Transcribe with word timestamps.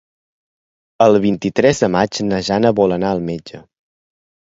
El 1.07 1.19
vint-i-tres 1.27 1.83
de 1.85 1.91
maig 1.99 2.25
na 2.33 2.43
Jana 2.51 2.75
vol 2.83 2.99
anar 3.01 3.15
al 3.15 3.27
metge. 3.33 3.65